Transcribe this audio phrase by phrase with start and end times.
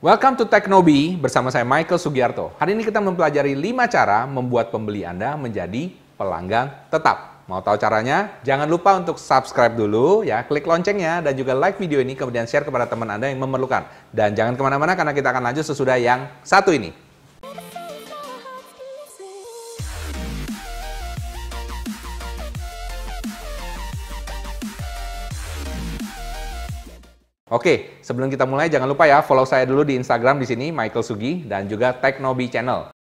[0.00, 2.56] Welcome to Teknobi bersama saya Michael Sugiarto.
[2.56, 7.44] Hari ini kita mempelajari 5 cara membuat pembeli Anda menjadi pelanggan tetap.
[7.44, 8.40] Mau tahu caranya?
[8.40, 12.64] Jangan lupa untuk subscribe dulu ya, klik loncengnya dan juga like video ini kemudian share
[12.64, 13.84] kepada teman Anda yang memerlukan.
[14.08, 16.96] Dan jangan ke mana-mana karena kita akan lanjut sesudah yang satu ini.
[27.50, 31.02] Oke, sebelum kita mulai jangan lupa ya follow saya dulu di Instagram di sini Michael
[31.02, 32.94] Sugi dan juga Teknobi Channel.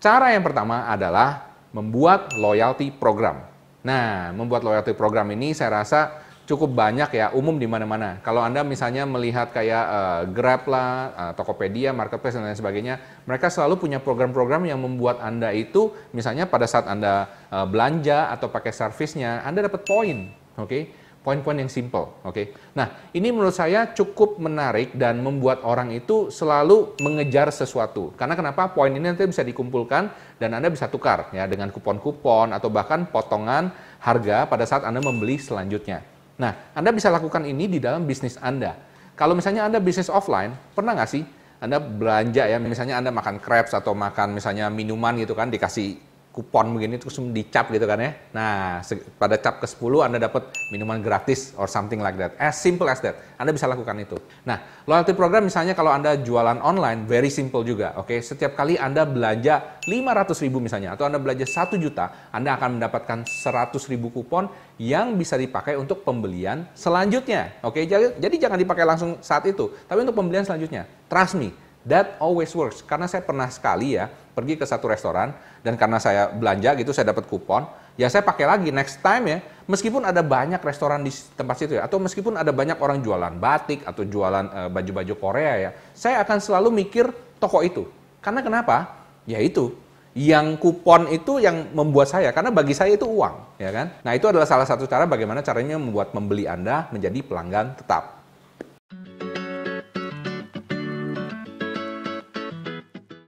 [0.00, 3.44] Cara yang pertama adalah membuat loyalty program.
[3.84, 8.22] Nah, membuat loyalty program ini saya rasa cukup banyak ya, umum di mana-mana.
[8.22, 13.50] Kalau Anda misalnya melihat kayak uh, Grab lah, uh, Tokopedia, Marketplace dan lain sebagainya, mereka
[13.50, 18.70] selalu punya program-program yang membuat Anda itu misalnya pada saat Anda uh, belanja atau pakai
[18.70, 20.70] servisnya, Anda dapat poin, oke?
[20.70, 20.82] Okay?
[21.26, 22.30] Poin-poin yang simple, oke?
[22.30, 22.54] Okay?
[22.78, 28.14] Nah, ini menurut saya cukup menarik dan membuat orang itu selalu mengejar sesuatu.
[28.14, 28.70] Karena kenapa?
[28.70, 33.74] Poin ini nanti bisa dikumpulkan dan Anda bisa tukar ya dengan kupon-kupon atau bahkan potongan
[33.98, 36.15] harga pada saat Anda membeli selanjutnya.
[36.36, 38.76] Nah, Anda bisa lakukan ini di dalam bisnis Anda.
[39.16, 41.24] Kalau misalnya Anda bisnis offline, pernah nggak sih
[41.56, 45.96] Anda belanja ya, misalnya Anda makan crepes atau makan misalnya minuman gitu kan, dikasih
[46.36, 48.12] kupon begini terus dicap gitu kan ya.
[48.36, 48.84] Nah,
[49.16, 52.36] pada cap ke-10 Anda dapat minuman gratis or something like that.
[52.36, 53.16] As simple as that.
[53.40, 54.20] Anda bisa lakukan itu.
[54.44, 57.96] Nah, loyalty program misalnya kalau Anda jualan online, very simple juga.
[57.96, 58.18] Oke, okay?
[58.20, 63.24] setiap kali Anda belanja 500 ribu misalnya, atau Anda belanja 1 juta, Anda akan mendapatkan
[63.24, 67.64] 100 ribu kupon yang bisa dipakai untuk pembelian selanjutnya.
[67.64, 67.84] Oke, okay?
[67.88, 70.84] jadi, jadi jangan dipakai langsung saat itu, tapi untuk pembelian selanjutnya.
[71.08, 71.56] Trust me,
[71.88, 72.84] that always works.
[72.84, 75.32] Karena saya pernah sekali ya, pergi ke satu restoran,
[75.64, 77.64] dan karena saya belanja gitu saya dapat kupon,
[77.96, 79.38] ya saya pakai lagi next time ya.
[79.64, 83.82] Meskipun ada banyak restoran di tempat situ ya, atau meskipun ada banyak orang jualan batik
[83.88, 87.08] atau jualan baju baju-baju Korea ya, saya akan selalu mikir
[87.40, 87.88] toko itu.
[88.20, 88.94] Karena kenapa?
[89.26, 89.74] Ya itu,
[90.16, 94.24] yang kupon itu yang membuat saya karena bagi saya itu uang ya kan nah itu
[94.24, 98.24] adalah salah satu cara bagaimana caranya membuat membeli anda menjadi pelanggan tetap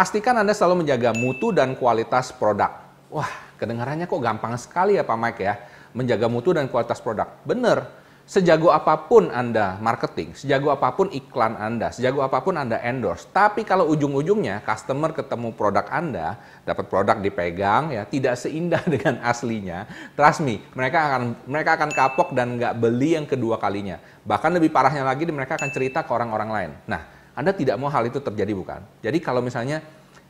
[0.00, 2.72] Pastikan Anda selalu menjaga mutu dan kualitas produk.
[3.12, 3.28] Wah,
[3.60, 5.60] kedengarannya kok gampang sekali ya Pak Mike ya.
[5.92, 7.28] Menjaga mutu dan kualitas produk.
[7.44, 7.84] Bener,
[8.24, 13.28] sejago apa pun Anda marketing, sejago apa pun iklan Anda, sejago apa pun Anda endorse,
[13.28, 19.84] tapi kalau ujung-ujungnya customer ketemu produk Anda, dapat produk dipegang ya, tidak seindah dengan aslinya,
[20.16, 24.00] trust me, mereka akan mereka akan kapok dan nggak beli yang kedua kalinya.
[24.24, 26.72] Bahkan lebih parahnya lagi, mereka akan cerita ke orang-orang lain.
[26.88, 28.80] Nah, anda tidak mau hal itu terjadi bukan?
[29.00, 29.80] Jadi kalau misalnya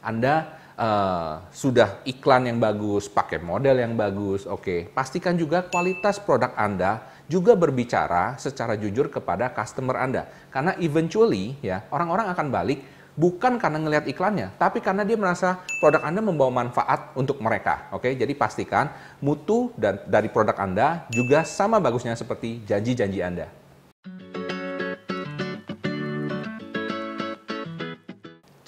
[0.00, 4.80] Anda uh, sudah iklan yang bagus, pakai model yang bagus, oke, okay.
[4.88, 10.28] pastikan juga kualitas produk Anda juga berbicara secara jujur kepada customer Anda.
[10.52, 12.80] Karena eventually ya orang-orang akan balik
[13.18, 17.90] bukan karena ngelihat iklannya, tapi karena dia merasa produk Anda membawa manfaat untuk mereka.
[17.92, 18.88] Oke, jadi pastikan
[19.20, 23.60] mutu dan dari produk Anda juga sama bagusnya seperti janji-janji Anda.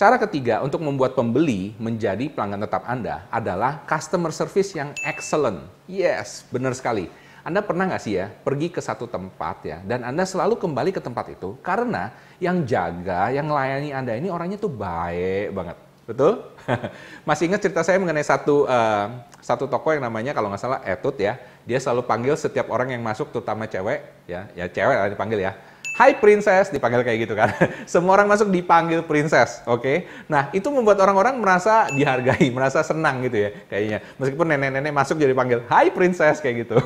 [0.02, 5.62] Cara ketiga untuk membuat pembeli menjadi pelanggan tetap Anda adalah customer service yang excellent.
[5.86, 7.06] Yes, benar sekali.
[7.46, 10.98] Anda pernah nggak sih ya pergi ke satu tempat ya dan Anda selalu kembali ke
[10.98, 12.10] tempat itu karena
[12.42, 15.78] yang jaga, yang melayani Anda ini orangnya tuh baik banget.
[16.02, 16.50] Betul?
[17.30, 19.06] Masih ingat cerita saya mengenai satu uh,
[19.38, 21.38] satu toko yang namanya kalau nggak salah Etut ya.
[21.62, 25.54] Dia selalu panggil setiap orang yang masuk, terutama cewek ya, ya cewek lah dipanggil ya
[25.92, 27.52] Hai princess, dipanggil kayak gitu kan.
[27.92, 29.84] Semua orang masuk dipanggil princess, oke?
[29.84, 29.96] Okay?
[30.24, 34.00] Nah, itu membuat orang-orang merasa dihargai, merasa senang gitu ya, kayaknya.
[34.16, 36.80] Meskipun nenek-nenek masuk jadi panggil, hai princess, kayak gitu.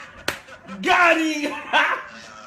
[0.86, 1.50] Gari!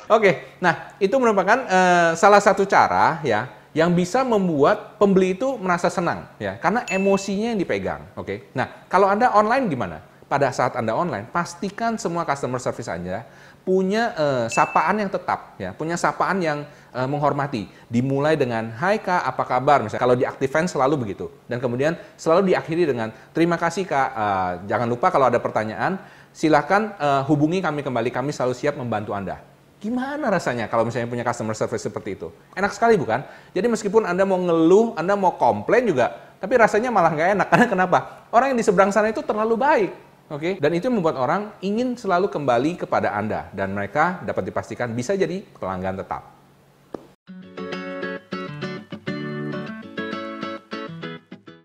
[0.08, 5.90] Oke, nah itu merupakan uh, salah satu cara ya yang bisa membuat pembeli itu merasa
[5.90, 8.04] senang ya karena emosinya yang dipegang.
[8.14, 8.38] Oke, okay?
[8.52, 9.98] nah kalau anda online gimana?
[10.28, 13.22] Pada saat anda online, pastikan semua customer service anda
[13.64, 17.72] punya uh, sapaan yang tetap ya, punya sapaan yang uh, menghormati.
[17.88, 19.80] Dimulai dengan Hai Kak, apa kabar?
[19.84, 21.32] Misalnya kalau di Active selalu begitu.
[21.48, 24.10] Dan kemudian selalu diakhiri dengan terima kasih Kak.
[24.14, 25.96] Uh, jangan lupa kalau ada pertanyaan,
[26.36, 28.12] silakan uh, hubungi kami kembali.
[28.12, 29.40] Kami selalu siap membantu Anda.
[29.80, 32.32] Gimana rasanya kalau misalnya punya customer service seperti itu?
[32.56, 33.24] Enak sekali bukan?
[33.52, 37.48] Jadi meskipun Anda mau ngeluh, Anda mau komplain juga, tapi rasanya malah nggak enak.
[37.52, 38.00] Karena kenapa?
[38.32, 39.92] Orang yang di seberang sana itu terlalu baik
[40.32, 40.64] Oke, okay?
[40.64, 45.44] dan itu membuat orang ingin selalu kembali kepada Anda dan mereka dapat dipastikan bisa jadi
[45.60, 46.32] pelanggan tetap.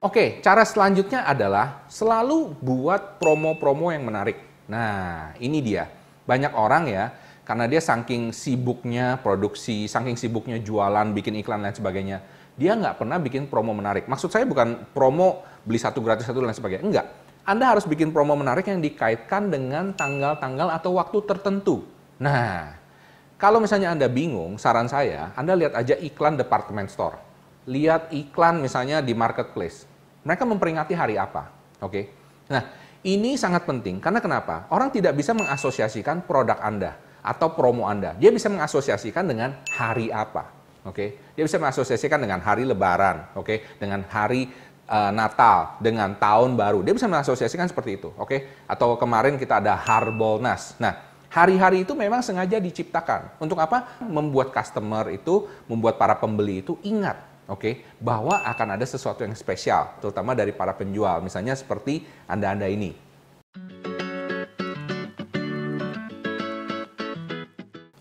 [0.02, 4.42] Oke, cara selanjutnya adalah selalu buat promo-promo yang menarik.
[4.66, 5.86] Nah, ini dia.
[6.26, 7.04] Banyak orang ya,
[7.48, 12.20] Karena dia saking sibuknya produksi, saking sibuknya jualan, bikin iklan dan sebagainya.
[12.60, 14.04] Dia nggak pernah bikin promo menarik.
[14.04, 16.84] Maksud saya bukan promo beli satu gratis satu dan sebagainya.
[16.84, 17.06] Enggak.
[17.48, 21.80] Anda harus bikin promo menarik yang dikaitkan dengan tanggal-tanggal atau waktu tertentu.
[22.20, 22.76] Nah,
[23.40, 27.16] kalau misalnya Anda bingung, saran saya, Anda lihat aja iklan department store.
[27.64, 29.88] Lihat iklan misalnya di marketplace.
[30.28, 31.48] Mereka memperingati hari apa.
[31.80, 31.88] Oke.
[31.88, 32.04] Okay?
[32.52, 32.68] Nah,
[33.00, 34.68] ini sangat penting karena kenapa?
[34.68, 38.12] Orang tidak bisa mengasosiasikan produk Anda atau promo Anda.
[38.20, 40.58] Dia bisa mengasosiasikan dengan hari apa.
[40.86, 41.08] Oke, okay?
[41.36, 43.58] dia bisa mengasosiasikan dengan hari Lebaran, oke, okay?
[43.76, 44.48] dengan hari
[44.88, 46.80] uh, Natal, dengan tahun baru.
[46.80, 48.26] Dia bisa mengasosiasikan seperti itu, oke?
[48.26, 48.40] Okay?
[48.64, 50.74] Atau kemarin kita ada Harbolnas.
[50.80, 50.96] Nah,
[51.28, 54.00] hari-hari itu memang sengaja diciptakan untuk apa?
[54.02, 57.72] Membuat customer itu, membuat para pembeli itu ingat, oke, okay?
[58.00, 61.20] bahwa akan ada sesuatu yang spesial, terutama dari para penjual.
[61.20, 63.06] Misalnya seperti anda-anda ini.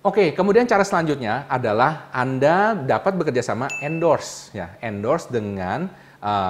[0.08, 5.92] Oke, kemudian cara selanjutnya adalah Anda dapat bekerja sama endorse, ya, endorse dengan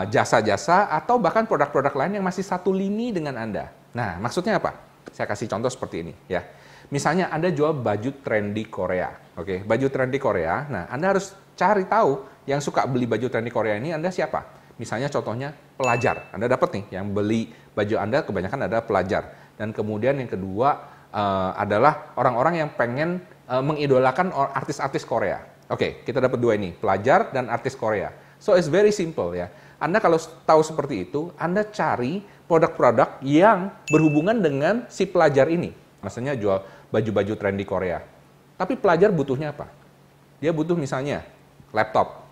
[0.08, 3.68] jasa-jasa uh, atau bahkan produk-produk lain yang masih satu lini dengan Anda.
[3.92, 4.76] Nah, maksudnya apa?
[5.12, 6.44] Saya kasih contoh seperti ini, ya.
[6.88, 10.64] Misalnya Anda jual baju trendy Korea, oke, baju trendy Korea.
[10.72, 14.56] Nah, Anda harus cari tahu yang suka beli baju trendy Korea ini Anda siapa.
[14.80, 19.52] Misalnya contohnya pelajar, Anda dapat nih yang beli baju Anda kebanyakan adalah pelajar.
[19.58, 20.70] Dan kemudian yang kedua
[21.12, 23.20] uh, adalah orang-orang yang pengen
[23.50, 25.44] uh, mengidolakan artis-artis Korea.
[25.68, 28.27] Oke, okay, kita dapat dua ini, pelajar dan artis Korea.
[28.38, 29.50] So it's very simple ya.
[29.78, 35.70] Anda kalau tahu seperti itu, Anda cari produk-produk yang berhubungan dengan si pelajar ini.
[36.02, 38.02] Maksudnya jual baju-baju trendy Korea.
[38.58, 39.70] Tapi pelajar butuhnya apa?
[40.42, 41.22] Dia butuh misalnya
[41.70, 42.26] laptop.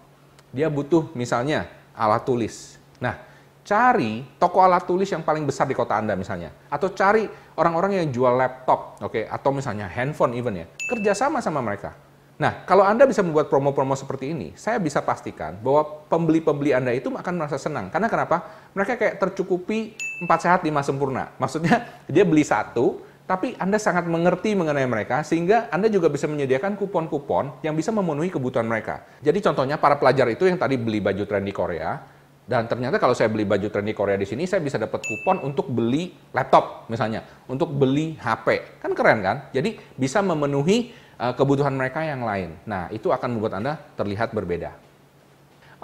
[0.50, 2.82] Dia butuh misalnya alat tulis.
[2.98, 3.22] Nah,
[3.62, 6.50] cari toko alat tulis yang paling besar di kota Anda misalnya.
[6.70, 9.24] Atau cari orang-orang yang jual laptop, oke, okay?
[9.30, 10.66] atau misalnya handphone even ya.
[10.90, 11.94] Kerjasama sama mereka.
[12.36, 17.08] Nah, kalau Anda bisa membuat promo-promo seperti ini, saya bisa pastikan bahwa pembeli-pembeli Anda itu
[17.08, 17.88] akan merasa senang.
[17.88, 18.68] Karena kenapa?
[18.76, 19.96] Mereka kayak tercukupi
[20.28, 21.32] empat sehat lima sempurna.
[21.40, 26.76] Maksudnya dia beli satu, tapi Anda sangat mengerti mengenai mereka sehingga Anda juga bisa menyediakan
[26.76, 29.08] kupon-kupon yang bisa memenuhi kebutuhan mereka.
[29.24, 32.04] Jadi contohnya para pelajar itu yang tadi beli baju trendy Korea,
[32.46, 35.66] dan ternyata kalau saya beli baju trendy Korea di sini, saya bisa dapat kupon untuk
[35.74, 38.78] beli laptop misalnya, untuk beli HP.
[38.84, 39.38] Kan keren kan?
[39.50, 42.56] Jadi bisa memenuhi uh, kebutuhan mereka yang lain.
[42.68, 44.86] Nah, itu akan membuat Anda terlihat berbeda.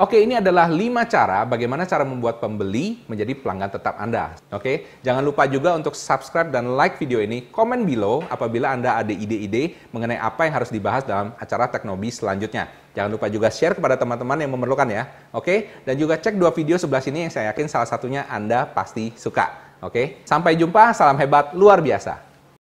[0.02, 4.34] Oke, ini adalah 5 cara bagaimana cara membuat pembeli menjadi pelanggan tetap Anda.
[4.50, 9.14] Oke, jangan lupa juga untuk subscribe dan like video ini, komen below apabila Anda ada
[9.14, 12.72] ide-ide mengenai apa yang harus dibahas dalam acara Teknobi selanjutnya.
[12.98, 15.06] Jangan lupa juga share kepada teman-teman yang memerlukan ya.
[15.36, 19.14] Oke, dan juga cek dua video sebelah sini yang saya yakin salah satunya Anda pasti
[19.14, 19.76] suka.
[19.86, 22.31] Oke, sampai jumpa, salam hebat luar biasa.